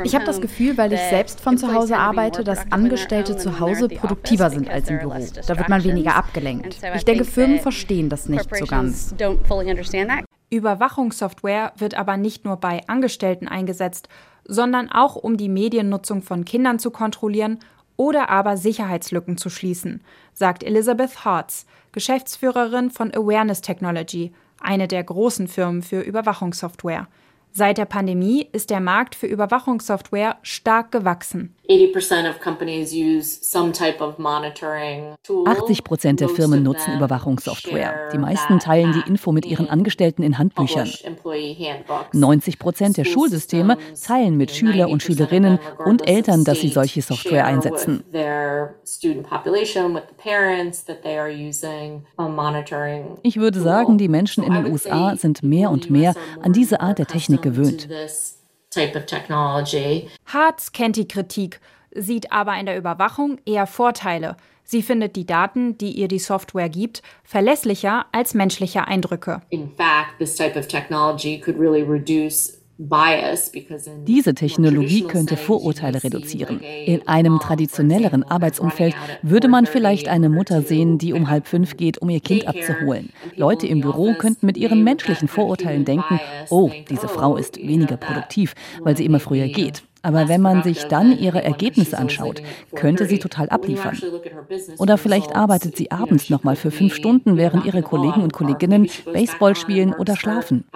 Ich 0.03 0.15
habe 0.15 0.25
das 0.25 0.41
Gefühl, 0.41 0.77
weil 0.77 0.93
ich 0.93 1.01
selbst 1.01 1.41
von 1.41 1.59
zu 1.59 1.73
Hause 1.73 1.97
arbeite, 1.97 2.43
dass 2.43 2.61
Angestellte 2.73 3.37
zu 3.37 3.61
Hause 3.61 3.89
produktiver 3.89 4.51
sind 4.51 4.69
als 4.69 4.91
im 4.91 4.99
Büro. 4.99 5.15
Da 5.47 5.57
wird 5.57 5.69
man 5.69 5.85
weniger 5.85 6.17
abgelenkt. 6.17 6.79
Ich 6.97 7.05
denke, 7.05 7.25
Firmen 7.25 7.61
verstehen 7.61 8.09
das 8.09 8.29
nicht 8.29 8.53
so 8.55 8.67
ganz. 8.67 9.15
Überwachungssoftware 10.51 11.73
wird 11.77 11.95
aber 11.97 12.17
nicht 12.17 12.45
nur 12.45 12.57
bei 12.57 12.81
Angestellten 12.87 13.49
eingesetzt, 13.49 14.09
sondern 14.46 14.91
auch 14.91 15.17
um 15.17 15.37
die 15.37 15.49
Mediennutzung 15.49 16.23
von 16.23 16.44
Kindern 16.44 16.79
zu 16.79 16.91
kontrollieren 16.91 17.58
oder 17.96 18.29
aber 18.31 18.56
Sicherheitslücken 18.56 19.37
zu 19.37 19.50
schließen, 19.50 20.02
sagt 20.32 20.64
Elizabeth 20.64 21.25
Hartz, 21.25 21.67
Geschäftsführerin 21.93 22.91
von 22.91 23.14
Awareness 23.14 23.61
Technology, 23.61 24.32
eine 24.61 24.88
der 24.88 25.05
großen 25.05 25.46
Firmen 25.46 25.82
für 25.82 26.00
Überwachungssoftware. 26.00 27.06
Seit 27.52 27.79
der 27.79 27.85
Pandemie 27.85 28.49
ist 28.50 28.70
der 28.70 28.81
Markt 28.81 29.14
für 29.14 29.29
Überwachungssoftware 29.29 30.38
stark 30.43 30.91
gewachsen. 30.91 31.55
80 35.47 35.85
Prozent 35.85 36.21
der 36.21 36.29
Firmen 36.29 36.63
nutzen 36.63 36.95
Überwachungssoftware. 36.95 38.11
Die 38.13 38.19
meisten 38.19 38.59
teilen 38.59 38.93
die 38.93 39.09
Info 39.09 39.33
mit 39.33 39.47
ihren 39.47 39.71
Angestellten 39.71 40.23
in 40.23 40.37
Handbüchern. 40.37 40.91
90 42.13 42.59
Prozent 42.59 42.99
der 42.99 43.05
Schulsysteme 43.05 43.79
teilen 44.03 44.37
mit 44.37 44.51
Schüler 44.51 44.91
und 44.91 45.03
Schülerinnen 45.03 45.59
und 45.87 46.07
Eltern, 46.07 46.45
dass 46.45 46.61
sie 46.61 46.69
solche 46.69 47.01
Software 47.01 47.47
einsetzen. 47.47 48.05
Ich 53.23 53.37
würde 53.37 53.61
sagen, 53.61 53.99
die 53.99 54.09
Menschen 54.09 54.44
in 54.44 54.53
den 54.53 54.67
USA 54.71 55.17
sind 55.17 55.43
mehr 55.43 55.71
und 55.71 55.89
mehr 55.89 56.15
an 56.43 56.53
diese 56.53 56.81
Art 56.81 56.99
der 56.99 57.06
Technik 57.06 57.41
gewöhnt. 57.41 57.89
Hartz 60.27 60.73
kennt 60.73 60.97
die 60.97 61.09
Kritik, 61.09 61.61
sieht 61.95 62.33
aber 62.33 62.59
in 62.59 62.67
der 62.67 62.77
Überwachung 62.77 63.39
eher 63.47 63.67
Vorteile. 63.67 64.37
Sie 64.65 64.83
findet 64.83 65.15
die 65.17 65.27
Daten, 65.27 65.77
die 65.77 65.93
ihr 65.93 66.09
die 66.09 66.19
Software 66.19 66.71
gibt, 66.71 67.03
verlässlicher 67.23 68.07
als 68.13 68.33
menschliche 68.35 68.87
Eindrücke. 68.89 69.43
In 69.51 69.71
fact, 69.77 70.19
this 70.19 70.37
type 70.37 70.59
of 70.59 70.67
technology 70.67 71.39
could 71.39 71.59
really 71.59 71.83
reduce 71.83 72.64
diese 72.77 74.35
Technologie 74.35 75.03
könnte 75.03 75.37
Vorurteile 75.37 76.03
reduzieren. 76.03 76.61
In 76.61 77.07
einem 77.07 77.39
traditionelleren 77.39 78.25
Arbeitsumfeld 78.25 78.97
würde 79.23 79.47
man 79.47 79.67
vielleicht 79.67 80.09
eine 80.09 80.29
Mutter 80.29 80.61
sehen, 80.63 80.99
die 80.99 81.13
um 81.13 81.31
halb 81.31 81.47
fünf 81.47 81.77
geht, 81.77 81.99
um 81.99 82.11
ihr 82.11 82.21
Kind 82.21 82.49
abzuholen. 82.49 83.11
Leute 83.37 83.69
im 83.69 83.81
Büro 83.81 84.15
könnten 84.15 84.47
mit 84.47 84.57
ihren 84.57 84.83
menschlichen 84.83 85.29
Vorurteilen 85.29 85.85
denken, 85.85 86.19
oh, 86.51 86.71
diese 86.91 87.07
Frau 87.07 87.37
ist 87.37 87.59
weniger 87.59 87.97
produktiv, 87.97 88.55
weil 88.81 88.97
sie 88.97 89.05
immer 89.05 89.21
früher 89.21 89.47
geht. 89.47 89.85
Aber 90.05 90.29
wenn 90.29 90.43
man 90.43 90.63
sich 90.63 90.84
dann 90.84 91.19
ihre 91.19 91.43
Ergebnisse 91.43 91.96
anschaut, 91.96 92.43
könnte 92.75 93.06
sie 93.06 93.19
total 93.19 93.49
abliefern. 93.49 93.99
Oder 94.79 94.99
vielleicht 94.99 95.34
arbeitet 95.34 95.79
sie 95.79 95.91
abends 95.91 96.29
nochmal 96.29 96.56
für 96.56 96.70
fünf 96.70 96.94
Stunden, 96.94 97.39
während 97.39 97.65
ihre 97.65 97.82
Kollegen 97.82 98.23
und 98.23 98.34
Kolleginnen 98.34 98.91
Baseball 99.06 99.56
spielen 99.56 99.94
oder 99.94 100.15
schlafen. 100.15 100.67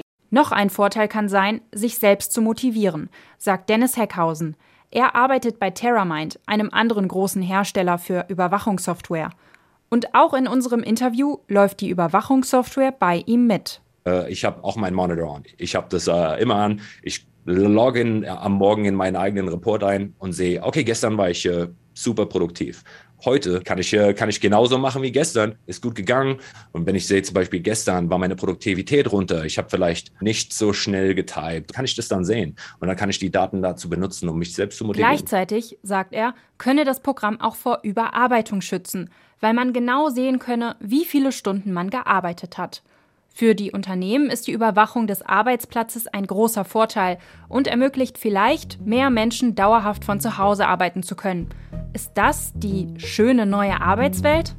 Noch 0.30 0.52
ein 0.52 0.70
Vorteil 0.70 1.06
kann 1.08 1.28
sein, 1.28 1.60
sich 1.72 1.98
selbst 1.98 2.32
zu 2.32 2.42
motivieren, 2.42 3.08
sagt 3.38 3.68
Dennis 3.68 3.96
Heckhausen. 3.96 4.56
Er 4.90 5.14
arbeitet 5.14 5.60
bei 5.60 5.70
TerraMind, 5.70 6.40
einem 6.46 6.70
anderen 6.72 7.06
großen 7.06 7.42
Hersteller 7.42 7.98
für 7.98 8.26
Überwachungssoftware. 8.28 9.30
Und 9.90 10.14
auch 10.14 10.34
in 10.34 10.46
unserem 10.46 10.82
Interview 10.82 11.38
läuft 11.48 11.80
die 11.80 11.88
Überwachungssoftware 11.88 12.92
bei 12.92 13.24
ihm 13.26 13.48
mit. 13.48 13.82
Äh, 14.06 14.30
ich 14.32 14.44
habe 14.44 14.62
auch 14.62 14.76
meinen 14.76 14.94
Monitor 14.94 15.36
an. 15.36 15.42
Ich 15.58 15.74
habe 15.74 15.88
das 15.90 16.06
äh, 16.06 16.40
immer 16.40 16.54
an. 16.54 16.80
Ich 17.02 17.26
logge 17.44 18.00
äh, 18.00 18.28
am 18.28 18.52
Morgen 18.52 18.84
in 18.84 18.94
meinen 18.94 19.16
eigenen 19.16 19.48
Report 19.48 19.82
ein 19.82 20.14
und 20.18 20.32
sehe, 20.32 20.62
okay, 20.62 20.84
gestern 20.84 21.18
war 21.18 21.30
ich 21.30 21.44
äh, 21.44 21.66
super 21.92 22.26
produktiv. 22.26 22.84
Heute 23.24 23.60
kann 23.60 23.78
ich, 23.78 23.90
kann 23.90 24.28
ich 24.28 24.40
genauso 24.40 24.78
machen 24.78 25.02
wie 25.02 25.12
gestern. 25.12 25.56
Ist 25.66 25.82
gut 25.82 25.94
gegangen. 25.94 26.38
Und 26.72 26.86
wenn 26.86 26.94
ich 26.94 27.06
sehe 27.06 27.22
zum 27.22 27.34
Beispiel 27.34 27.60
gestern 27.60 28.10
war 28.10 28.18
meine 28.18 28.36
Produktivität 28.36 29.10
runter. 29.12 29.44
Ich 29.44 29.58
habe 29.58 29.68
vielleicht 29.70 30.12
nicht 30.22 30.52
so 30.52 30.72
schnell 30.72 31.14
getypt. 31.14 31.72
Kann 31.72 31.84
ich 31.84 31.94
das 31.94 32.08
dann 32.08 32.24
sehen? 32.24 32.56
Und 32.78 32.88
dann 32.88 32.96
kann 32.96 33.10
ich 33.10 33.18
die 33.18 33.30
Daten 33.30 33.62
dazu 33.62 33.88
benutzen, 33.88 34.28
um 34.28 34.38
mich 34.38 34.54
selbst 34.54 34.78
zu 34.78 34.84
motivieren. 34.84 35.12
Gleichzeitig, 35.12 35.78
sagt 35.82 36.12
er, 36.12 36.34
könne 36.58 36.84
das 36.84 37.00
Programm 37.00 37.40
auch 37.40 37.56
vor 37.56 37.80
Überarbeitung 37.82 38.60
schützen, 38.60 39.10
weil 39.40 39.54
man 39.54 39.72
genau 39.72 40.08
sehen 40.10 40.38
könne, 40.38 40.76
wie 40.80 41.04
viele 41.04 41.32
Stunden 41.32 41.72
man 41.72 41.90
gearbeitet 41.90 42.58
hat. 42.58 42.82
Für 43.32 43.54
die 43.54 43.72
Unternehmen 43.72 44.28
ist 44.28 44.46
die 44.46 44.52
Überwachung 44.52 45.06
des 45.06 45.22
Arbeitsplatzes 45.22 46.06
ein 46.08 46.26
großer 46.26 46.64
Vorteil 46.64 47.18
und 47.48 47.68
ermöglicht 47.68 48.18
vielleicht, 48.18 48.84
mehr 48.84 49.08
Menschen 49.08 49.54
dauerhaft 49.54 50.04
von 50.04 50.20
zu 50.20 50.36
Hause 50.36 50.66
arbeiten 50.66 51.02
zu 51.02 51.16
können. 51.16 51.48
Ist 51.92 52.12
das 52.14 52.52
die 52.54 52.88
schöne 52.98 53.46
neue 53.46 53.80
Arbeitswelt? 53.80 54.56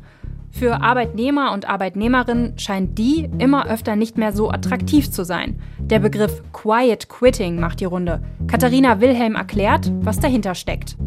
Für 0.51 0.81
Arbeitnehmer 0.81 1.53
und 1.53 1.69
Arbeitnehmerinnen 1.69 2.57
scheint 2.59 2.97
die 2.97 3.29
immer 3.37 3.67
öfter 3.67 3.95
nicht 3.95 4.17
mehr 4.17 4.33
so 4.33 4.49
attraktiv 4.49 5.09
zu 5.09 5.23
sein. 5.23 5.61
Der 5.79 5.99
Begriff 5.99 6.43
Quiet 6.51 7.07
Quitting 7.07 7.59
macht 7.59 7.79
die 7.79 7.85
Runde. 7.85 8.21
Katharina 8.47 8.99
Wilhelm 8.99 9.35
erklärt, 9.35 9.91
was 10.01 10.19
dahinter 10.19 10.55
steckt. 10.55 10.97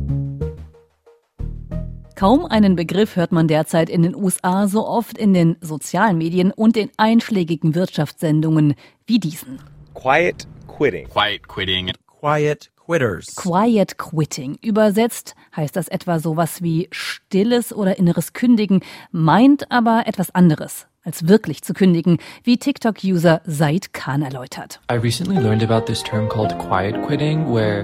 Kaum 2.24 2.46
einen 2.46 2.74
Begriff 2.74 3.16
hört 3.16 3.32
man 3.32 3.48
derzeit 3.48 3.90
in 3.90 4.02
den 4.02 4.14
USA 4.14 4.66
so 4.66 4.88
oft 4.88 5.18
in 5.18 5.34
den 5.34 5.56
sozialen 5.60 6.16
Medien 6.16 6.52
und 6.52 6.74
den 6.74 6.90
einschlägigen 6.96 7.74
Wirtschaftssendungen 7.74 8.76
wie 9.06 9.18
diesen. 9.18 9.58
Quiet 9.92 10.48
quitting. 10.66 11.06
Quiet 11.10 11.46
quitting. 11.46 11.92
Quiet 12.06 12.70
quitters. 12.82 13.36
Quiet 13.36 13.98
quitting. 13.98 14.56
Übersetzt 14.62 15.34
heißt 15.54 15.76
das 15.76 15.88
etwa 15.88 16.18
sowas 16.18 16.62
wie 16.62 16.88
stilles 16.92 17.74
oder 17.74 17.98
inneres 17.98 18.32
Kündigen, 18.32 18.80
meint 19.10 19.70
aber 19.70 20.04
etwas 20.06 20.34
anderes 20.34 20.86
als 21.04 21.28
wirklich 21.28 21.62
zu 21.62 21.74
kündigen, 21.74 22.18
wie 22.42 22.56
TikTok-User 22.56 23.42
Said 23.44 23.92
Khan 23.92 24.22
erläutert. 24.22 24.80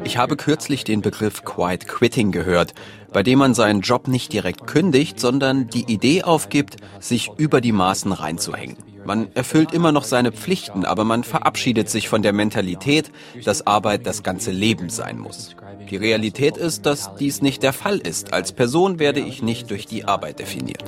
Ich 0.04 0.16
habe 0.16 0.36
kürzlich 0.36 0.84
den 0.84 1.02
Begriff 1.02 1.44
Quiet 1.44 1.86
Quitting 1.86 2.32
gehört, 2.32 2.74
bei 3.12 3.22
dem 3.22 3.38
man 3.38 3.54
seinen 3.54 3.80
Job 3.80 4.08
nicht 4.08 4.32
direkt 4.32 4.66
kündigt, 4.66 5.20
sondern 5.20 5.68
die 5.68 5.92
Idee 5.92 6.22
aufgibt, 6.22 6.76
sich 7.00 7.30
über 7.36 7.60
die 7.60 7.72
Maßen 7.72 8.12
reinzuhängen. 8.12 8.76
Man 9.04 9.28
erfüllt 9.34 9.72
immer 9.72 9.92
noch 9.92 10.04
seine 10.04 10.30
Pflichten, 10.30 10.84
aber 10.84 11.04
man 11.04 11.24
verabschiedet 11.24 11.88
sich 11.88 12.08
von 12.08 12.22
der 12.22 12.32
Mentalität, 12.32 13.10
dass 13.44 13.66
Arbeit 13.66 14.06
das 14.06 14.22
ganze 14.22 14.50
Leben 14.50 14.90
sein 14.90 15.18
muss. 15.18 15.56
Die 15.90 15.96
Realität 15.96 16.56
ist, 16.56 16.86
dass 16.86 17.16
dies 17.16 17.42
nicht 17.42 17.64
der 17.64 17.72
Fall 17.72 17.98
ist. 17.98 18.32
Als 18.32 18.52
Person 18.52 19.00
werde 19.00 19.18
ich 19.18 19.42
nicht 19.42 19.70
durch 19.70 19.86
die 19.86 20.04
Arbeit 20.04 20.38
definiert. 20.38 20.84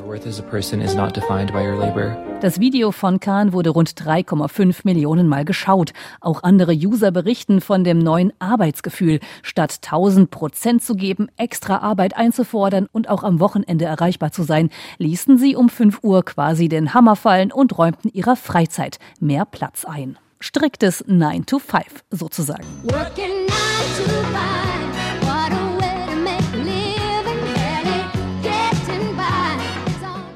Das 2.41 2.61
Video 2.61 2.93
von 2.93 3.19
Khan 3.19 3.53
wurde 3.53 3.71
rund 3.71 3.91
3,5 3.91 4.83
Millionen 4.85 5.27
Mal 5.27 5.45
geschaut. 5.45 5.93
Auch 6.21 6.45
andere 6.45 6.73
User 6.73 7.11
berichten 7.11 7.61
von 7.61 7.83
dem 7.83 7.99
neuen 7.99 8.33
Arbeitsgefühl. 8.39 9.19
Statt 9.43 9.81
1000 9.83 10.31
Prozent 10.31 10.85
zu 10.85 10.95
geben, 10.95 11.27
extra 11.37 11.79
Arbeit 11.79 12.17
einzufordern 12.17 12.87
und 12.93 13.09
auch 13.09 13.25
am 13.25 13.41
Wochenende 13.41 13.87
erreichbar 13.87 14.31
zu 14.31 14.45
sein, 14.45 14.71
ließen 14.99 15.37
sie 15.37 15.57
um 15.57 15.69
5 15.69 15.99
Uhr 16.05 16.25
quasi 16.25 16.69
den 16.69 16.95
Hammer 16.95 17.17
fallen 17.17 17.51
und 17.51 17.77
räumten 17.77 18.09
ihrer 18.13 18.37
Freizeit 18.37 19.01
mehr 19.19 19.47
Platz 19.47 19.85
ein. 19.85 20.17
Striktes 20.39 21.03
9 21.09 21.45
to 21.47 21.59
5 21.59 22.05
sozusagen. 22.11 22.65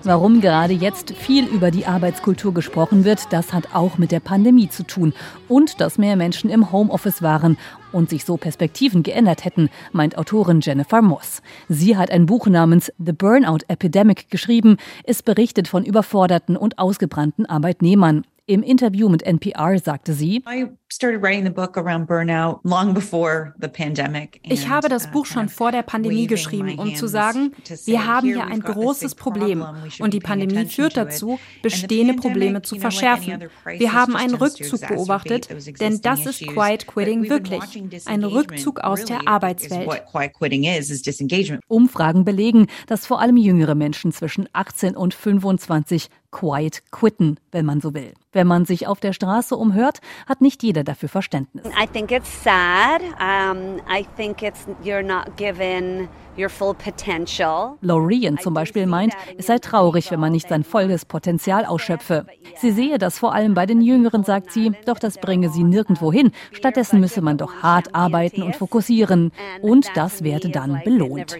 Warum 0.06 0.40
gerade 0.40 0.72
jetzt 0.72 1.10
viel 1.14 1.46
über 1.48 1.72
die 1.72 1.86
Arbeitskultur 1.86 2.54
gesprochen 2.54 3.04
wird, 3.04 3.32
das 3.32 3.52
hat 3.52 3.74
auch 3.74 3.98
mit 3.98 4.12
der 4.12 4.20
Pandemie 4.20 4.68
zu 4.68 4.84
tun 4.84 5.12
und 5.48 5.80
dass 5.80 5.98
mehr 5.98 6.14
Menschen 6.14 6.48
im 6.48 6.70
Homeoffice 6.70 7.22
waren 7.22 7.58
und 7.90 8.08
sich 8.08 8.24
so 8.24 8.36
Perspektiven 8.36 9.02
geändert 9.02 9.44
hätten, 9.44 9.68
meint 9.90 10.16
Autorin 10.16 10.60
Jennifer 10.60 11.02
Moss. 11.02 11.42
Sie 11.68 11.96
hat 11.96 12.12
ein 12.12 12.26
Buch 12.26 12.46
namens 12.46 12.92
The 13.04 13.10
Burnout 13.10 13.64
Epidemic 13.66 14.30
geschrieben. 14.30 14.76
Es 15.02 15.24
berichtet 15.24 15.66
von 15.66 15.84
überforderten 15.84 16.56
und 16.56 16.78
ausgebrannten 16.78 17.44
Arbeitnehmern. 17.44 18.22
Im 18.48 18.62
Interview 18.62 19.08
mit 19.08 19.24
NPR 19.24 19.76
sagte 19.80 20.12
sie, 20.12 20.44
ich 24.42 24.68
habe 24.68 24.88
das 24.88 25.10
Buch 25.10 25.26
schon 25.26 25.48
vor 25.48 25.72
der 25.72 25.82
Pandemie 25.82 26.28
geschrieben, 26.28 26.78
um 26.78 26.94
zu 26.94 27.08
sagen, 27.08 27.50
wir 27.86 28.06
haben 28.06 28.28
hier 28.28 28.46
ein 28.46 28.60
großes 28.60 29.16
Problem 29.16 29.66
und 29.98 30.14
die 30.14 30.20
Pandemie 30.20 30.66
führt 30.66 30.96
dazu, 30.96 31.40
bestehende 31.60 32.14
Probleme 32.14 32.62
zu 32.62 32.76
verschärfen. 32.76 33.48
Wir 33.64 33.92
haben 33.94 34.14
einen 34.14 34.36
Rückzug 34.36 34.86
beobachtet, 34.86 35.48
denn 35.80 36.00
das 36.00 36.24
ist 36.24 36.46
Quiet 36.46 36.86
Quitting 36.86 37.28
wirklich, 37.28 37.82
ein 38.04 38.22
Rückzug 38.22 38.78
aus 38.78 39.04
der 39.04 39.26
Arbeitswelt. 39.26 40.04
Umfragen 41.66 42.24
belegen, 42.24 42.68
dass 42.86 43.06
vor 43.06 43.20
allem 43.20 43.36
jüngere 43.36 43.74
Menschen 43.74 44.12
zwischen 44.12 44.48
18 44.52 44.96
und 44.96 45.14
25 45.14 46.10
quiet 46.36 46.82
quitten, 46.90 47.38
wenn 47.50 47.64
man 47.64 47.80
so 47.80 47.94
will. 47.94 48.12
Wenn 48.32 48.46
man 48.46 48.66
sich 48.66 48.86
auf 48.86 49.00
der 49.00 49.14
Straße 49.14 49.56
umhört, 49.56 50.00
hat 50.26 50.42
nicht 50.42 50.62
jeder 50.62 50.84
dafür 50.84 51.08
Verständnis. 51.08 51.64
I 51.64 51.86
think 51.86 52.12
it's 52.12 52.28
sad. 52.44 53.00
Um, 53.18 53.78
I 53.88 54.06
think 54.16 54.42
it's 54.42 54.66
you're 54.84 55.02
not 55.02 55.38
given 55.38 56.08
your 56.36 56.50
full 56.50 56.74
potential. 56.74 57.78
Lorien 57.80 58.36
zum 58.36 58.52
Beispiel 58.52 58.86
meint, 58.86 59.14
es 59.38 59.46
sei 59.46 59.58
traurig, 59.58 60.10
wenn 60.10 60.20
man 60.20 60.32
nicht 60.32 60.50
sein 60.50 60.62
volles 60.62 61.06
Potenzial 61.06 61.64
ausschöpfe. 61.64 62.26
Sie 62.58 62.70
sehe 62.70 62.98
das 62.98 63.18
vor 63.18 63.32
allem 63.32 63.54
bei 63.54 63.64
den 63.64 63.80
Jüngeren, 63.80 64.22
sagt 64.22 64.52
sie, 64.52 64.72
doch 64.84 64.98
das 64.98 65.16
bringe 65.16 65.48
sie 65.48 65.64
nirgendwo 65.64 66.12
hin. 66.12 66.32
Stattdessen 66.52 67.00
müsse 67.00 67.22
man 67.22 67.38
doch 67.38 67.62
hart 67.62 67.94
arbeiten 67.94 68.42
und 68.42 68.56
fokussieren. 68.56 69.32
Und 69.62 69.88
das 69.94 70.22
werde 70.22 70.50
dann 70.50 70.82
belohnt. 70.84 71.34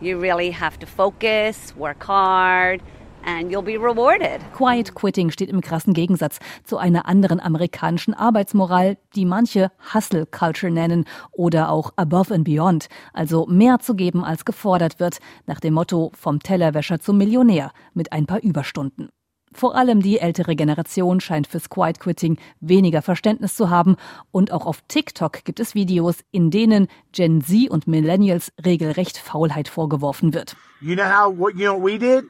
You 0.00 0.18
really 0.18 0.52
have 0.52 0.78
to 0.80 0.86
focus, 0.86 1.72
work 1.78 2.06
hard 2.06 2.82
and 3.24 3.50
you'll 3.50 3.62
be 3.62 3.76
rewarded. 3.76 4.40
Quiet 4.54 4.94
Quitting 4.94 5.30
steht 5.30 5.50
im 5.50 5.60
krassen 5.60 5.94
Gegensatz 5.94 6.38
zu 6.64 6.78
einer 6.78 7.06
anderen 7.06 7.40
amerikanischen 7.40 8.14
Arbeitsmoral, 8.14 8.96
die 9.14 9.24
manche 9.24 9.70
Hustle 9.94 10.26
Culture 10.26 10.72
nennen 10.72 11.04
oder 11.32 11.70
auch 11.70 11.92
Above 11.96 12.34
and 12.34 12.44
Beyond, 12.44 12.88
also 13.12 13.46
mehr 13.46 13.78
zu 13.80 13.94
geben 13.94 14.24
als 14.24 14.44
gefordert 14.44 15.00
wird, 15.00 15.18
nach 15.46 15.60
dem 15.60 15.74
Motto 15.74 16.12
vom 16.14 16.40
Tellerwäscher 16.40 17.00
zum 17.00 17.18
Millionär 17.18 17.72
mit 17.94 18.12
ein 18.12 18.26
paar 18.26 18.42
Überstunden. 18.42 19.08
Vor 19.54 19.76
allem 19.76 20.02
die 20.02 20.18
ältere 20.18 20.56
Generation 20.56 21.20
scheint 21.20 21.46
fürs 21.46 21.70
Quiet 21.70 22.00
Quitting 22.00 22.38
weniger 22.58 23.02
Verständnis 23.02 23.54
zu 23.54 23.70
haben 23.70 23.94
und 24.32 24.50
auch 24.50 24.66
auf 24.66 24.82
TikTok 24.88 25.44
gibt 25.44 25.60
es 25.60 25.76
Videos, 25.76 26.24
in 26.32 26.50
denen 26.50 26.88
Gen 27.12 27.40
Z 27.40 27.70
und 27.70 27.86
Millennials 27.86 28.52
regelrecht 28.64 29.16
Faulheit 29.16 29.68
vorgeworfen 29.68 30.34
wird. 30.34 30.56
You 30.80 30.96
know 30.96 31.04
how 31.04 31.32
what 31.38 31.54
you 31.54 31.70
know 31.70 31.80
what 31.80 32.24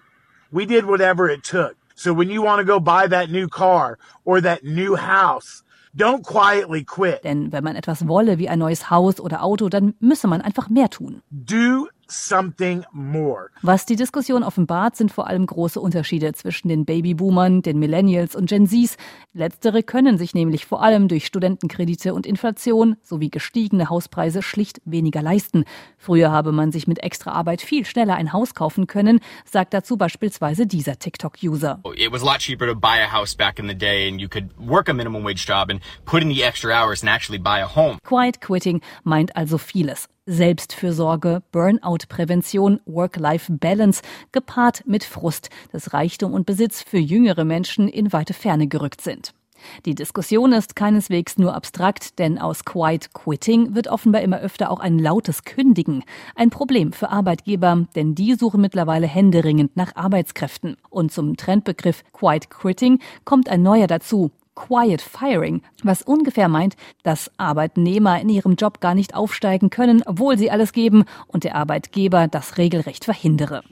we 0.55 0.67
did? 0.67 0.87
Whatever 0.87 1.29
it 1.29 1.43
took. 1.43 1.77
So 1.97 2.13
when 2.13 2.31
you 2.31 2.43
want 2.43 2.61
to 2.61 2.65
go 2.65 2.81
buy 2.81 3.09
that 3.09 3.31
new 3.31 3.49
car 3.49 3.99
or 4.25 4.41
that 4.41 4.65
new 4.65 4.97
house, 4.97 5.63
don't 5.97 6.25
quietly 6.25 6.85
quit. 6.85 7.23
Denn 7.25 7.53
wenn 7.53 7.65
man 7.65 7.77
etwas 7.77 8.07
wolle 8.09 8.39
wie 8.39 8.49
ein 8.49 8.59
neues 8.59 8.91
Haus 8.91 9.21
oder 9.21 9.43
Auto, 9.43 9.69
dann 9.69 9.95
müsse 10.01 10.27
man 10.29 10.41
einfach 10.41 10.69
mehr 10.69 10.91
tun. 10.91 11.23
Do. 11.31 11.89
Was 13.63 13.87
die 13.87 13.97
Diskussion 13.97 14.43
offenbart, 14.43 14.97
sind 14.97 15.13
vor 15.13 15.27
allem 15.27 15.47
große 15.47 15.81
Unterschiede 15.81 16.33
zwischen 16.33 16.69
den 16.69 16.85
Babyboomern, 16.85 17.63
den 17.63 17.79
Millennials 17.79 18.37
und 18.37 18.49
Gen 18.49 18.67
Zs. 18.67 18.97
Letztere 19.33 19.83
können 19.83 20.19
sich 20.19 20.35
nämlich 20.35 20.67
vor 20.67 20.83
allem 20.83 21.09
durch 21.09 21.27
Studentenkredite 21.27 22.15
und 22.15 22.27
Inflation 22.27 22.97
sowie 23.03 23.31
gestiegene 23.31 23.89
Hauspreise 23.89 24.43
schlicht 24.43 24.81
weniger 24.85 25.23
leisten. 25.23 25.65
Früher 25.99 26.31
habe 26.31 26.53
man 26.53 26.73
sich 26.73 26.87
mit 26.87 27.03
extra 27.03 27.33
Arbeit 27.33 27.63
viel 27.63 27.85
schneller 27.85 28.15
ein 28.15 28.33
Haus 28.33 28.55
kaufen 28.55 28.87
können, 28.87 29.21
sagt 29.45 29.75
dazu 29.75 29.97
beispielsweise 29.97 30.67
dieser 30.67 30.99
TikTok-User. 30.99 31.81
It 31.97 32.13
was 32.13 32.23
a 32.23 32.27
lot 32.27 32.39
cheaper 32.41 32.67
to 32.67 32.75
buy 32.75 33.01
a 33.01 33.13
house 33.13 33.35
back 33.35 33.59
in 33.59 33.69
the 33.69 33.75
day 33.75 34.09
and 34.09 34.21
you 34.21 34.29
could 34.29 34.51
work 34.59 34.89
a 34.89 34.95
minimum 34.95 35.25
wage 35.25 35.47
job 35.47 35.71
and 35.71 35.81
put 36.05 36.23
in 36.23 36.29
the 36.29 36.43
extra 36.43 36.73
hours 36.73 37.03
and 37.03 37.11
actually 37.11 37.39
buy 37.39 37.61
a 37.61 37.67
home. 37.67 37.99
Quiet 38.05 38.41
quitting 38.41 38.81
meint 39.05 39.35
also 39.37 39.59
vieles. 39.59 40.09
Selbstfürsorge, 40.27 41.43
Burnout-Prävention, 41.53 42.81
Work-Life-Balance, 42.87 44.03
gepaart 44.33 44.87
mit 44.87 45.05
Frust, 45.05 45.51
dass 45.73 45.93
Reichtum 45.93 46.33
und 46.33 46.47
Besitz 46.47 46.83
für 46.83 46.99
jüngere 46.99 47.45
Menschen 47.45 47.89
in 47.89 48.13
weite 48.13 48.33
Ferne 48.33 48.67
gerückt 48.67 49.03
sind. 49.03 49.35
Die 49.85 49.95
Diskussion 49.95 50.53
ist 50.53 50.77
keineswegs 50.77 51.39
nur 51.39 51.55
abstrakt, 51.55 52.19
denn 52.19 52.39
aus 52.39 52.65
Quiet 52.65 53.13
Quitting 53.13 53.75
wird 53.75 53.89
offenbar 53.89 54.23
immer 54.23 54.41
öfter 54.41 54.71
auch 54.71 54.81
ein 54.81 54.99
lautes 54.99 55.45
Kündigen. 55.45 56.05
Ein 56.35 56.51
Problem 56.51 56.93
für 56.93 57.11
Arbeitgeber, 57.11 57.87
denn 57.95 58.15
die 58.15 58.35
suchen 58.35 58.61
mittlerweile 58.61 59.07
händeringend 59.07 59.77
nach 59.77 59.95
Arbeitskräften. 59.97 60.77
Und 60.91 61.13
zum 61.13 61.37
Trendbegriff 61.37 62.03
Quiet 62.13 62.51
Quitting 62.51 63.01
kommt 63.25 63.49
ein 63.49 63.63
neuer 63.63 63.87
dazu, 63.87 64.31
Quiet 64.55 65.03
Firing, 65.03 65.63
was 65.83 66.03
ungefähr 66.03 66.49
meint, 66.49 66.77
dass 67.03 67.31
Arbeitnehmer 67.37 68.21
in 68.21 68.29
ihrem 68.29 68.55
Job 68.55 68.81
gar 68.81 68.95
nicht 68.95 69.15
aufsteigen 69.15 69.71
können, 69.71 70.03
obwohl 70.07 70.39
sie 70.39 70.51
alles 70.51 70.73
geben 70.73 71.05
und 71.27 71.45
der 71.45 71.57
Arbeitgeber 71.57 72.29
das 72.29 72.57
regelrecht 72.59 73.05
verhindere. 73.05 73.63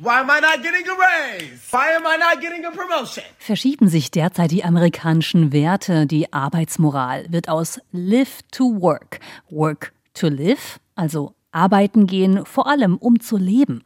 Verschieben 3.39 3.89
sich 3.89 4.11
derzeit 4.11 4.51
die 4.51 4.65
amerikanischen 4.65 5.53
Werte, 5.53 6.07
die 6.07 6.33
Arbeitsmoral 6.33 7.27
wird 7.29 7.49
aus 7.49 7.81
Live 7.93 8.41
to 8.51 8.81
Work, 8.81 9.21
Work 9.51 9.93
to 10.15 10.29
Live, 10.29 10.81
also 10.95 11.35
arbeiten 11.53 12.07
gehen, 12.07 12.45
vor 12.45 12.67
allem 12.67 12.97
um 12.97 13.21
zu 13.21 13.37
leben. 13.37 13.85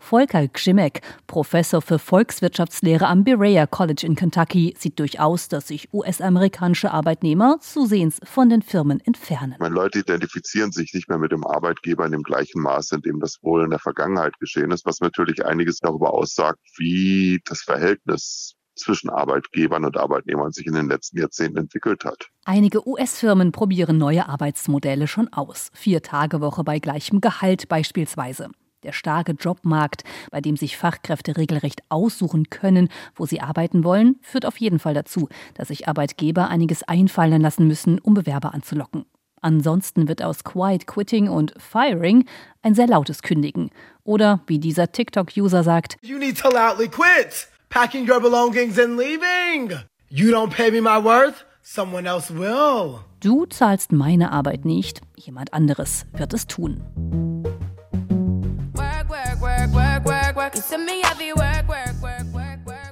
Volker 0.00 0.48
Gzimek, 0.48 1.00
Professor 1.26 1.82
für 1.82 1.98
Volkswirtschaftslehre 1.98 3.06
am 3.06 3.24
Berea 3.24 3.66
College 3.66 4.06
in 4.06 4.14
Kentucky, 4.14 4.74
sieht 4.78 4.98
durchaus, 4.98 5.48
dass 5.48 5.68
sich 5.68 5.92
US-amerikanische 5.92 6.90
Arbeitnehmer 6.90 7.58
zusehends 7.60 8.18
von 8.24 8.48
den 8.48 8.62
Firmen 8.62 9.00
entfernen. 9.00 9.56
Meine 9.58 9.74
Leute 9.74 10.00
identifizieren 10.00 10.72
sich 10.72 10.92
nicht 10.94 11.08
mehr 11.08 11.18
mit 11.18 11.32
dem 11.32 11.46
Arbeitgeber 11.46 12.06
in 12.06 12.12
dem 12.12 12.22
gleichen 12.22 12.62
Maße, 12.62 12.96
in 12.96 13.02
dem 13.02 13.20
das 13.20 13.38
wohl 13.42 13.64
in 13.64 13.70
der 13.70 13.78
Vergangenheit 13.78 14.38
geschehen 14.38 14.70
ist, 14.70 14.86
was 14.86 15.00
natürlich 15.00 15.44
einiges 15.44 15.78
darüber 15.78 16.12
aussagt, 16.12 16.60
wie 16.76 17.40
das 17.44 17.62
Verhältnis 17.62 18.54
zwischen 18.78 19.10
Arbeitgebern 19.10 19.84
und 19.84 19.96
Arbeitnehmern 19.96 20.52
sich 20.52 20.66
in 20.66 20.74
den 20.74 20.88
letzten 20.88 21.18
Jahrzehnten 21.18 21.58
entwickelt 21.58 22.04
hat. 22.04 22.28
Einige 22.44 22.86
US-Firmen 22.88 23.52
probieren 23.52 23.98
neue 23.98 24.28
Arbeitsmodelle 24.28 25.06
schon 25.06 25.32
aus. 25.32 25.70
Vier 25.74 26.02
Tage 26.02 26.40
Woche 26.40 26.64
bei 26.64 26.78
gleichem 26.78 27.20
Gehalt 27.20 27.68
beispielsweise. 27.68 28.50
Der 28.84 28.92
starke 28.92 29.32
Jobmarkt, 29.32 30.04
bei 30.30 30.40
dem 30.40 30.56
sich 30.56 30.76
Fachkräfte 30.76 31.36
regelrecht 31.36 31.82
aussuchen 31.88 32.48
können, 32.48 32.88
wo 33.16 33.26
sie 33.26 33.40
arbeiten 33.40 33.82
wollen, 33.82 34.16
führt 34.22 34.46
auf 34.46 34.56
jeden 34.58 34.78
Fall 34.78 34.94
dazu, 34.94 35.28
dass 35.54 35.68
sich 35.68 35.88
Arbeitgeber 35.88 36.48
einiges 36.48 36.84
einfallen 36.84 37.42
lassen 37.42 37.66
müssen, 37.66 37.98
um 37.98 38.14
Bewerber 38.14 38.54
anzulocken. 38.54 39.04
Ansonsten 39.40 40.08
wird 40.08 40.22
aus 40.22 40.44
Quiet 40.44 40.86
Quitting 40.86 41.28
und 41.28 41.54
Firing 41.58 42.24
ein 42.62 42.74
sehr 42.74 42.86
lautes 42.86 43.22
Kündigen. 43.22 43.70
Oder 44.04 44.40
wie 44.46 44.58
dieser 44.58 44.92
TikTok-User 44.92 45.62
sagt: 45.64 45.96
You 46.02 46.18
need 46.18 46.38
to 46.38 46.48
loudly 46.48 46.88
quit, 46.88 47.48
packing 47.68 48.08
your 48.08 48.20
belongings 48.20 48.78
and 48.78 48.96
leaving. 48.96 49.76
You 50.08 50.32
don't 50.32 50.50
pay 50.50 50.70
me 50.70 50.80
my 50.80 51.02
worth, 51.02 51.44
someone 51.62 52.08
else 52.08 52.32
will. 52.32 53.00
Du 53.20 53.46
zahlst 53.46 53.92
meine 53.92 54.30
Arbeit 54.32 54.64
nicht, 54.64 55.00
jemand 55.16 55.52
anderes 55.52 56.06
wird 56.12 56.32
es 56.32 56.46
tun. 56.46 57.27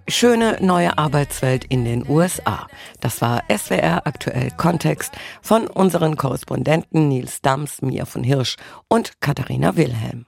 Schöne 0.09 0.59
neue 0.61 0.97
Arbeitswelt 0.99 1.65
in 1.65 1.85
den 1.85 2.09
USA. 2.09 2.67
Das 3.01 3.21
war 3.21 3.43
SWR 3.51 4.07
aktuell 4.07 4.51
Kontext 4.57 5.13
von 5.43 5.67
unseren 5.67 6.17
Korrespondenten 6.17 7.09
Nils 7.09 7.43
Dams, 7.43 7.83
Mia 7.83 8.05
von 8.05 8.23
Hirsch 8.23 8.57
und 8.89 9.21
Katharina 9.21 9.77
Wilhelm. 9.77 10.27